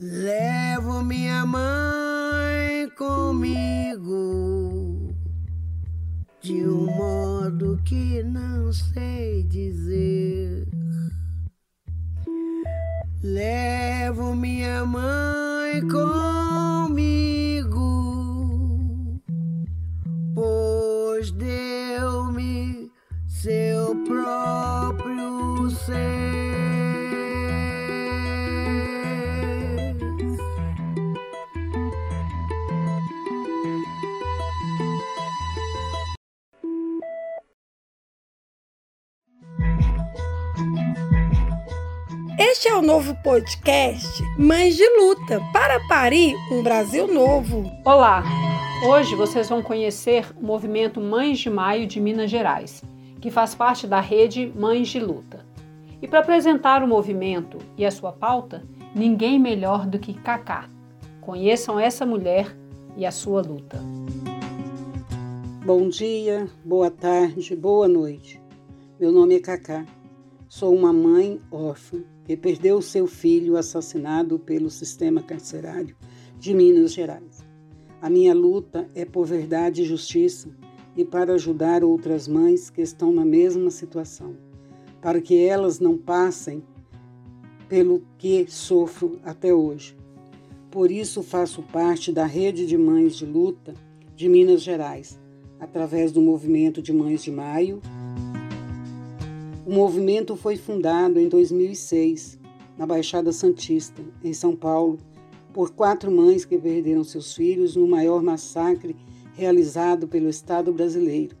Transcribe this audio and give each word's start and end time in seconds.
Levo 0.00 1.02
minha 1.02 1.44
mãe 1.44 2.88
comigo 2.96 4.08
de 6.40 6.64
um 6.64 6.86
modo 6.86 7.80
que 7.84 8.22
não 8.22 8.72
sei 8.72 9.42
dizer. 9.42 10.68
Levo 13.20 14.36
minha 14.36 14.86
mãe 14.86 15.82
comigo, 15.88 17.20
pois 20.32 21.32
deu-me 21.32 22.88
seu 23.26 23.96
próprio 24.06 25.68
ser. 25.70 26.37
Este 42.50 42.66
é 42.66 42.74
o 42.74 42.80
novo 42.80 43.14
podcast 43.16 44.22
Mães 44.38 44.74
de 44.74 44.88
Luta 44.96 45.38
para 45.52 45.86
parir 45.86 46.34
um 46.50 46.62
Brasil 46.62 47.06
novo. 47.06 47.70
Olá! 47.84 48.24
Hoje 48.88 49.14
vocês 49.14 49.50
vão 49.50 49.62
conhecer 49.62 50.26
o 50.34 50.46
movimento 50.46 50.98
Mães 50.98 51.38
de 51.40 51.50
Maio 51.50 51.86
de 51.86 52.00
Minas 52.00 52.30
Gerais, 52.30 52.82
que 53.20 53.30
faz 53.30 53.54
parte 53.54 53.86
da 53.86 54.00
rede 54.00 54.50
Mães 54.56 54.88
de 54.88 54.98
Luta. 54.98 55.44
E 56.00 56.08
para 56.08 56.20
apresentar 56.20 56.82
o 56.82 56.88
movimento 56.88 57.58
e 57.76 57.84
a 57.84 57.90
sua 57.90 58.12
pauta, 58.12 58.64
ninguém 58.94 59.38
melhor 59.38 59.86
do 59.86 59.98
que 59.98 60.14
Cacá. 60.14 60.70
Conheçam 61.20 61.78
essa 61.78 62.06
mulher 62.06 62.56
e 62.96 63.04
a 63.04 63.10
sua 63.10 63.42
luta. 63.42 63.78
Bom 65.66 65.86
dia, 65.90 66.48
boa 66.64 66.90
tarde, 66.90 67.54
boa 67.54 67.86
noite. 67.86 68.40
Meu 68.98 69.12
nome 69.12 69.36
é 69.36 69.38
Cacá. 69.38 69.84
Sou 70.48 70.74
uma 70.74 70.94
mãe 70.94 71.38
órfã 71.52 71.98
que 72.28 72.36
perdeu 72.36 72.82
seu 72.82 73.06
filho 73.06 73.56
assassinado 73.56 74.38
pelo 74.38 74.68
sistema 74.68 75.22
carcerário 75.22 75.96
de 76.38 76.52
Minas 76.52 76.92
Gerais. 76.92 77.42
A 78.02 78.10
minha 78.10 78.34
luta 78.34 78.86
é 78.94 79.06
por 79.06 79.26
verdade 79.26 79.80
e 79.80 79.86
justiça 79.86 80.50
e 80.94 81.06
para 81.06 81.32
ajudar 81.32 81.82
outras 81.82 82.28
mães 82.28 82.68
que 82.68 82.82
estão 82.82 83.10
na 83.10 83.24
mesma 83.24 83.70
situação, 83.70 84.36
para 85.00 85.22
que 85.22 85.42
elas 85.42 85.80
não 85.80 85.96
passem 85.96 86.62
pelo 87.66 88.02
que 88.18 88.44
sofro 88.46 89.18
até 89.24 89.54
hoje. 89.54 89.96
Por 90.70 90.90
isso 90.90 91.22
faço 91.22 91.62
parte 91.62 92.12
da 92.12 92.26
rede 92.26 92.66
de 92.66 92.76
mães 92.76 93.16
de 93.16 93.24
luta 93.24 93.72
de 94.14 94.28
Minas 94.28 94.62
Gerais, 94.62 95.18
através 95.58 96.12
do 96.12 96.20
movimento 96.20 96.82
de 96.82 96.92
Mães 96.92 97.24
de 97.24 97.30
Maio 97.30 97.80
o 99.68 99.70
movimento 99.70 100.34
foi 100.34 100.56
fundado 100.56 101.20
em 101.20 101.28
2006, 101.28 102.38
na 102.78 102.86
Baixada 102.86 103.30
Santista, 103.32 104.02
em 104.24 104.32
São 104.32 104.56
Paulo, 104.56 104.98
por 105.52 105.72
quatro 105.72 106.10
mães 106.10 106.46
que 106.46 106.56
perderam 106.56 107.04
seus 107.04 107.34
filhos 107.34 107.76
no 107.76 107.86
maior 107.86 108.22
massacre 108.22 108.96
realizado 109.34 110.08
pelo 110.08 110.30
Estado 110.30 110.72
brasileiro, 110.72 111.36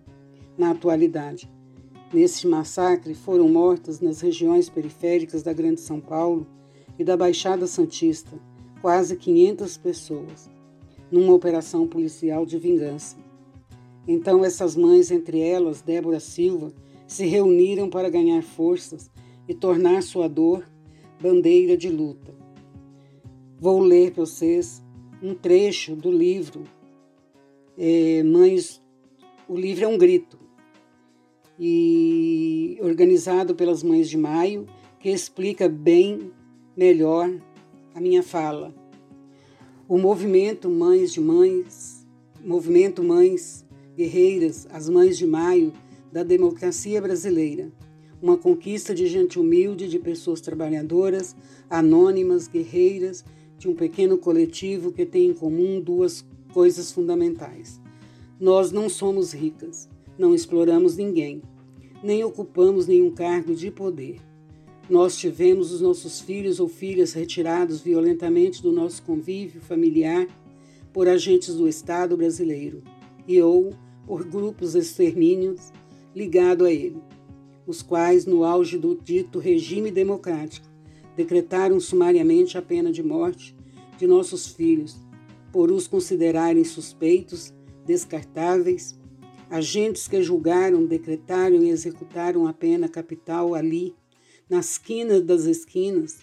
na 0.58 0.72
atualidade. 0.72 1.50
Nesse 2.12 2.46
massacre 2.46 3.14
foram 3.14 3.48
mortas 3.48 3.98
nas 3.98 4.20
regiões 4.20 4.68
periféricas 4.68 5.42
da 5.42 5.54
Grande 5.54 5.80
São 5.80 5.98
Paulo 5.98 6.46
e 6.98 7.04
da 7.04 7.16
Baixada 7.16 7.66
Santista 7.66 8.38
quase 8.82 9.16
500 9.16 9.78
pessoas, 9.78 10.50
numa 11.10 11.32
operação 11.32 11.88
policial 11.88 12.44
de 12.44 12.58
vingança. 12.58 13.16
Então, 14.06 14.44
essas 14.44 14.76
mães, 14.76 15.10
entre 15.10 15.40
elas 15.40 15.80
Débora 15.80 16.20
Silva, 16.20 16.74
se 17.08 17.26
reuniram 17.26 17.90
para 17.90 18.08
ganhar 18.08 18.42
forças 18.42 19.10
e 19.48 19.54
tornar 19.54 20.02
sua 20.02 20.28
dor 20.28 20.64
bandeira 21.20 21.76
de 21.76 21.88
luta. 21.88 22.32
Vou 23.58 23.80
ler 23.80 24.12
para 24.12 24.24
vocês 24.24 24.84
um 25.20 25.34
trecho 25.34 25.96
do 25.96 26.12
livro 26.12 26.62
é, 27.76 28.22
Mães. 28.22 28.80
O 29.48 29.56
livro 29.56 29.84
é 29.84 29.88
um 29.88 29.98
grito, 29.98 30.38
e 31.58 32.78
organizado 32.80 33.54
pelas 33.54 33.82
Mães 33.82 34.08
de 34.08 34.16
Maio, 34.16 34.66
que 35.00 35.08
explica 35.08 35.68
bem 35.68 36.30
melhor 36.76 37.30
a 37.94 38.00
minha 38.00 38.22
fala. 38.22 38.72
O 39.88 39.98
movimento 39.98 40.70
Mães 40.70 41.12
de 41.12 41.20
Mães, 41.20 42.06
movimento 42.44 43.02
Mães 43.02 43.66
Guerreiras, 43.96 44.68
as 44.70 44.88
Mães 44.88 45.18
de 45.18 45.26
Maio, 45.26 45.72
da 46.12 46.22
democracia 46.22 47.00
brasileira. 47.00 47.70
Uma 48.20 48.36
conquista 48.36 48.94
de 48.94 49.06
gente 49.06 49.38
humilde, 49.38 49.88
de 49.88 49.98
pessoas 49.98 50.40
trabalhadoras, 50.40 51.36
anônimas, 51.70 52.48
guerreiras, 52.48 53.24
de 53.58 53.68
um 53.68 53.74
pequeno 53.74 54.18
coletivo 54.18 54.92
que 54.92 55.04
tem 55.04 55.28
em 55.28 55.34
comum 55.34 55.80
duas 55.80 56.24
coisas 56.52 56.90
fundamentais. 56.90 57.80
Nós 58.40 58.70
não 58.72 58.88
somos 58.88 59.32
ricas, 59.32 59.88
não 60.16 60.34
exploramos 60.34 60.96
ninguém, 60.96 61.42
nem 62.02 62.24
ocupamos 62.24 62.86
nenhum 62.86 63.10
cargo 63.10 63.54
de 63.54 63.70
poder. 63.70 64.20
Nós 64.88 65.16
tivemos 65.16 65.72
os 65.72 65.80
nossos 65.80 66.20
filhos 66.20 66.60
ou 66.60 66.68
filhas 66.68 67.12
retirados 67.12 67.80
violentamente 67.80 68.62
do 68.62 68.72
nosso 68.72 69.02
convívio 69.02 69.60
familiar 69.60 70.26
por 70.92 71.08
agentes 71.08 71.54
do 71.54 71.68
Estado 71.68 72.16
brasileiro 72.16 72.82
e 73.26 73.40
ou 73.42 73.74
por 74.06 74.24
grupos 74.24 74.74
extermínios 74.74 75.70
ligado 76.18 76.64
a 76.64 76.72
ele, 76.72 77.00
os 77.64 77.80
quais, 77.80 78.26
no 78.26 78.42
auge 78.42 78.76
do 78.76 78.96
dito 78.96 79.38
regime 79.38 79.88
democrático, 79.88 80.66
decretaram 81.16 81.78
sumariamente 81.78 82.58
a 82.58 82.62
pena 82.62 82.90
de 82.90 83.04
morte 83.04 83.56
de 83.96 84.04
nossos 84.04 84.48
filhos, 84.48 84.96
por 85.52 85.70
os 85.70 85.86
considerarem 85.86 86.64
suspeitos, 86.64 87.54
descartáveis, 87.86 88.98
agentes 89.48 90.08
que 90.08 90.20
julgaram, 90.20 90.84
decretaram 90.84 91.62
e 91.62 91.70
executaram 91.70 92.48
a 92.48 92.52
pena 92.52 92.88
capital 92.88 93.54
ali, 93.54 93.94
nas 94.50 94.72
esquinas 94.72 95.22
das 95.22 95.44
esquinas, 95.44 96.18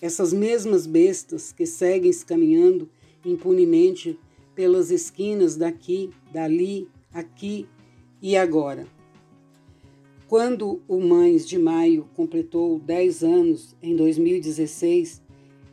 essas 0.00 0.32
mesmas 0.32 0.86
bestas 0.86 1.52
que 1.52 1.66
seguem 1.66 2.12
se 2.12 2.24
caminhando 2.24 2.88
impunemente 3.26 4.18
pelas 4.54 4.90
esquinas 4.90 5.54
daqui, 5.54 6.10
dali, 6.32 6.88
aqui 7.12 7.66
e 8.22 8.38
agora. 8.38 8.97
Quando 10.28 10.82
o 10.86 11.00
Mães 11.00 11.48
de 11.48 11.58
Maio 11.58 12.06
completou 12.14 12.78
10 12.80 13.24
anos, 13.24 13.74
em 13.82 13.96
2016, 13.96 15.22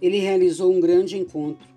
ele 0.01 0.17
realizou 0.19 0.73
um 0.73 0.79
grande 0.79 1.17
encontro. 1.17 1.67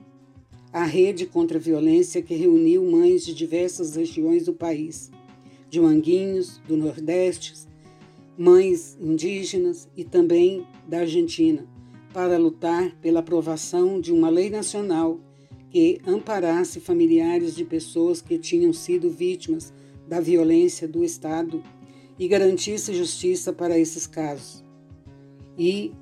A 0.73 0.85
rede 0.85 1.27
contra 1.27 1.59
a 1.59 1.61
violência 1.61 2.23
que 2.23 2.37
reuniu 2.37 2.89
mães 2.89 3.27
de 3.27 3.35
diversas 3.35 3.97
regiões 3.97 4.45
do 4.45 4.53
país, 4.53 5.11
de 5.69 5.81
Manguinhos, 5.81 6.61
do 6.69 6.77
Nordeste, 6.77 7.53
mães 8.39 8.97
indígenas 9.01 9.89
e 9.97 10.05
também 10.05 10.65
da 10.87 11.01
Argentina, 11.01 11.67
para 12.13 12.39
lutar 12.39 12.95
pela 13.01 13.19
aprovação 13.19 14.01
de 14.01 14.13
uma 14.13 14.31
lei 14.31 14.51
nacional 14.51 15.19
que 15.69 15.99
amparasse 16.07 16.79
familiares 16.79 17.57
de 17.57 17.65
pessoas 17.65 18.23
que 18.23 18.39
tinham 18.39 18.73
sido 18.73 19.11
vítimas 19.11 19.73
da 20.07 20.21
violência 20.21 20.87
do 20.87 21.03
Estado 21.03 21.61
e 22.19 22.27
garantisse 22.27 22.95
justiça 22.95 23.53
para 23.53 23.79
esses 23.79 24.07
casos. 24.07 24.65
E 25.57 25.93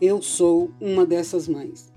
eu 0.00 0.20
sou 0.22 0.70
uma 0.80 1.06
dessas 1.06 1.46
mães. 1.48 1.92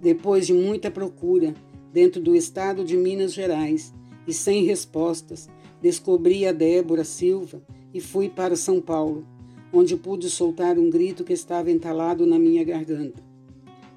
Depois 0.00 0.46
de 0.46 0.52
muita 0.52 0.90
procura 0.90 1.54
dentro 1.92 2.20
do 2.20 2.34
estado 2.34 2.84
de 2.84 2.96
Minas 2.96 3.32
Gerais 3.32 3.92
e 4.26 4.32
sem 4.32 4.64
respostas, 4.64 5.48
descobri 5.80 6.46
a 6.46 6.52
Débora 6.52 7.04
Silva 7.04 7.62
e 7.92 8.00
fui 8.00 8.28
para 8.28 8.56
São 8.56 8.80
Paulo, 8.80 9.26
onde 9.72 9.96
pude 9.96 10.28
soltar 10.28 10.78
um 10.78 10.90
grito 10.90 11.24
que 11.24 11.32
estava 11.32 11.70
entalado 11.70 12.26
na 12.26 12.38
minha 12.38 12.64
garganta. 12.64 13.22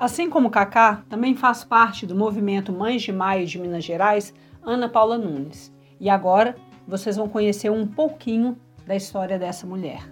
Assim 0.00 0.30
como 0.30 0.48
Cacá, 0.48 1.04
também 1.08 1.34
faz 1.34 1.64
parte 1.64 2.06
do 2.06 2.14
movimento 2.14 2.72
Mães 2.72 3.02
de 3.02 3.10
Maio 3.12 3.44
de 3.46 3.58
Minas 3.58 3.82
Gerais, 3.84 4.32
Ana 4.62 4.88
Paula 4.88 5.16
Nunes. 5.16 5.72
E 6.00 6.08
agora 6.08 6.56
vocês 6.86 7.16
vão 7.16 7.28
conhecer 7.28 7.70
um 7.70 7.86
pouquinho 7.86 8.56
da 8.86 8.96
história 8.96 9.38
dessa 9.38 9.66
mulher. 9.66 10.08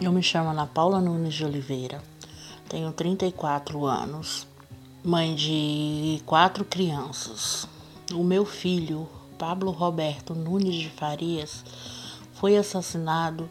Eu 0.00 0.12
me 0.12 0.22
chamo 0.22 0.50
Ana 0.50 0.66
Paula 0.66 1.00
Nunes 1.00 1.34
de 1.34 1.44
Oliveira, 1.44 2.02
tenho 2.68 2.92
34 2.92 3.86
anos, 3.86 4.46
mãe 5.02 5.34
de 5.34 6.22
quatro 6.26 6.64
crianças. 6.64 7.68
O 8.12 8.22
meu 8.22 8.44
filho, 8.44 9.08
Pablo 9.38 9.70
Roberto 9.70 10.34
Nunes 10.34 10.74
de 10.74 10.90
Farias, 10.90 11.64
foi 12.34 12.56
assassinado 12.56 13.48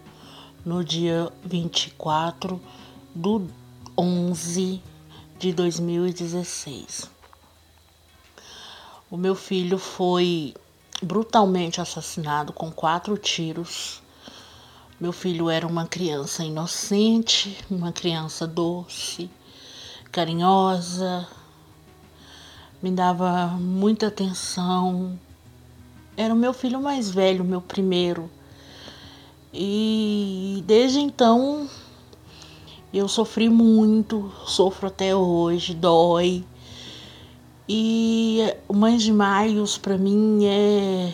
no 0.66 0.84
dia 0.84 1.32
24 1.44 2.60
do 3.16 3.48
11 3.98 4.82
de 5.40 5.54
2016. 5.54 7.13
O 9.14 9.18
meu 9.18 9.36
filho 9.36 9.78
foi 9.78 10.56
brutalmente 11.00 11.80
assassinado 11.80 12.52
com 12.52 12.72
quatro 12.72 13.16
tiros. 13.16 14.02
Meu 15.00 15.12
filho 15.12 15.52
era 15.52 15.68
uma 15.68 15.86
criança 15.86 16.44
inocente, 16.44 17.56
uma 17.70 17.92
criança 17.92 18.48
doce, 18.48 19.30
carinhosa, 20.12 21.28
me 22.82 22.90
dava 22.90 23.50
muita 23.50 24.08
atenção. 24.08 25.20
Era 26.18 26.34
o 26.34 26.38
meu 26.38 26.52
filho 26.52 26.82
mais 26.82 27.12
velho, 27.12 27.44
meu 27.44 27.62
primeiro. 27.62 28.32
E 29.54 30.64
desde 30.66 31.00
então 31.00 31.70
eu 32.92 33.08
sofri 33.08 33.48
muito, 33.48 34.34
sofro 34.48 34.88
até 34.88 35.16
hoje, 35.16 35.76
dói. 35.76 36.44
E 37.68 38.54
Mães 38.74 39.04
de 39.04 39.14
Maios 39.14 39.78
para 39.78 39.98
mim 39.98 40.46
é 40.46 41.14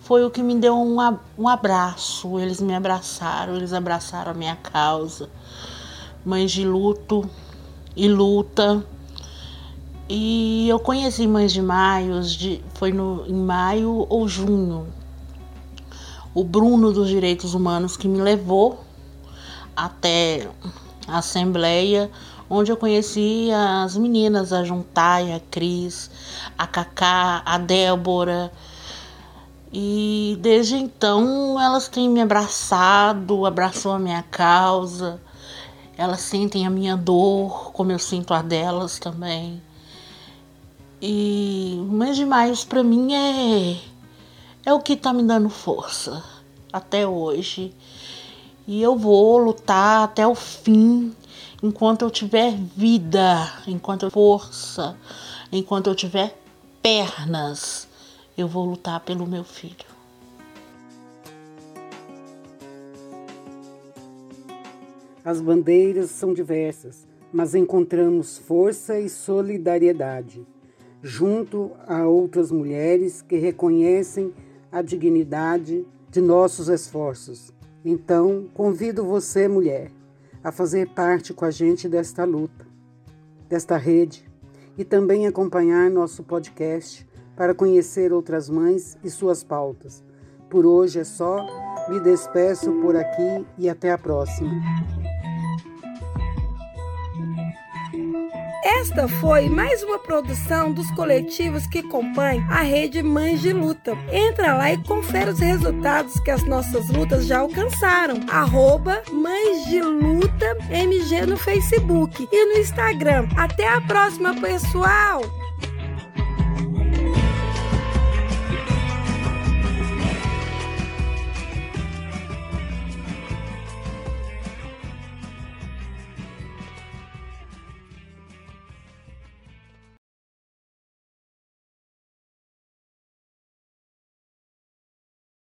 foi 0.00 0.24
o 0.24 0.30
que 0.30 0.42
me 0.42 0.56
deu 0.56 0.76
um, 0.76 0.96
um 1.38 1.46
abraço. 1.46 2.40
Eles 2.40 2.60
me 2.60 2.74
abraçaram, 2.74 3.54
eles 3.54 3.72
abraçaram 3.72 4.32
a 4.32 4.34
minha 4.34 4.56
causa. 4.56 5.30
Mães 6.24 6.50
de 6.50 6.64
luto 6.64 7.30
e 7.94 8.08
luta. 8.08 8.84
E 10.08 10.68
eu 10.68 10.80
conheci 10.80 11.28
Mães 11.28 11.52
de 11.52 11.62
Maios, 11.62 12.32
de, 12.32 12.60
foi 12.74 12.90
no, 12.92 13.24
em 13.28 13.32
maio 13.32 14.04
ou 14.08 14.26
junho. 14.26 14.88
O 16.34 16.42
Bruno 16.42 16.92
dos 16.92 17.08
Direitos 17.08 17.54
Humanos 17.54 17.96
que 17.96 18.08
me 18.08 18.20
levou 18.20 18.82
até 19.76 20.50
assembleia, 21.06 22.10
onde 22.50 22.72
eu 22.72 22.76
conheci 22.76 23.48
as 23.52 23.96
meninas, 23.96 24.52
a 24.52 24.64
Juntai, 24.64 25.32
a 25.32 25.38
Cris, 25.38 26.10
a 26.58 26.66
Cacá, 26.66 27.42
a 27.46 27.56
Débora. 27.56 28.52
E 29.72 30.36
desde 30.40 30.74
então 30.74 31.58
elas 31.60 31.86
têm 31.86 32.08
me 32.08 32.20
abraçado, 32.20 33.46
abraçou 33.46 33.92
a 33.92 33.98
minha 34.00 34.24
causa. 34.24 35.20
Elas 35.96 36.22
sentem 36.22 36.66
a 36.66 36.70
minha 36.70 36.96
dor, 36.96 37.70
como 37.72 37.92
eu 37.92 37.98
sinto 37.98 38.34
a 38.34 38.42
delas 38.42 38.98
também. 38.98 39.62
E 41.00 41.78
o 41.78 41.92
mês 41.92 42.16
de 42.16 42.26
maio 42.26 42.54
para 42.66 42.82
mim 42.82 43.14
é 43.14 43.80
é 44.64 44.72
o 44.74 44.80
que 44.80 44.96
tá 44.96 45.12
me 45.12 45.22
dando 45.22 45.48
força 45.48 46.22
até 46.72 47.06
hoje. 47.06 47.74
E 48.66 48.82
eu 48.82 48.96
vou 48.96 49.38
lutar 49.38 50.04
até 50.04 50.26
o 50.26 50.34
fim, 50.34 51.14
enquanto 51.62 52.02
eu 52.02 52.10
tiver 52.10 52.54
vida, 52.76 53.52
enquanto 53.66 54.04
eu 54.04 54.10
força, 54.10 54.96
enquanto 55.52 55.88
eu 55.88 55.94
tiver 55.94 56.36
pernas, 56.82 57.88
eu 58.36 58.48
vou 58.48 58.64
lutar 58.64 59.00
pelo 59.00 59.26
meu 59.26 59.44
filho. 59.44 59.90
As 65.24 65.40
bandeiras 65.40 66.10
são 66.10 66.32
diversas, 66.32 67.06
mas 67.32 67.54
encontramos 67.54 68.38
força 68.38 68.98
e 68.98 69.08
solidariedade, 69.08 70.46
junto 71.02 71.72
a 71.86 72.06
outras 72.06 72.50
mulheres 72.50 73.20
que 73.22 73.36
reconhecem 73.36 74.32
a 74.72 74.82
dignidade 74.82 75.86
de 76.10 76.20
nossos 76.20 76.68
esforços 76.68 77.52
então, 77.84 78.46
convido 78.52 79.04
você, 79.04 79.48
mulher, 79.48 79.90
a 80.42 80.50
fazer 80.50 80.88
parte 80.88 81.32
com 81.34 81.44
a 81.44 81.50
gente 81.50 81.88
desta 81.88 82.24
luta, 82.24 82.66
desta 83.48 83.76
rede 83.76 84.28
e 84.76 84.84
também 84.84 85.26
acompanhar 85.26 85.90
nosso 85.90 86.22
podcast 86.22 87.06
para 87.36 87.54
conhecer 87.54 88.12
outras 88.12 88.48
mães 88.48 88.98
e 89.02 89.10
suas 89.10 89.42
pautas. 89.42 90.04
Por 90.48 90.66
hoje 90.66 91.00
é 91.00 91.04
só, 91.04 91.46
me 91.88 92.00
despeço 92.00 92.72
por 92.80 92.96
aqui 92.96 93.46
e 93.58 93.68
até 93.68 93.92
a 93.92 93.98
próxima. 93.98 94.50
Esta 98.80 99.06
foi 99.06 99.46
mais 99.46 99.82
uma 99.82 99.98
produção 99.98 100.72
dos 100.72 100.90
coletivos 100.92 101.66
que 101.66 101.82
compõem 101.82 102.42
a 102.48 102.62
rede 102.62 103.02
Mães 103.02 103.42
de 103.42 103.52
Luta. 103.52 103.92
Entra 104.10 104.54
lá 104.56 104.72
e 104.72 104.82
confere 104.84 105.28
os 105.28 105.38
resultados 105.38 106.18
que 106.20 106.30
as 106.30 106.44
nossas 106.44 106.88
lutas 106.88 107.26
já 107.26 107.40
alcançaram. 107.40 108.14
Arroba 108.26 109.02
Mães 109.12 109.66
de 109.66 109.82
Luta 109.82 110.56
MG 110.70 111.26
no 111.26 111.36
Facebook 111.36 112.26
e 112.32 112.44
no 112.46 112.58
Instagram. 112.58 113.28
Até 113.36 113.68
a 113.68 113.82
próxima, 113.82 114.34
pessoal! 114.40 115.20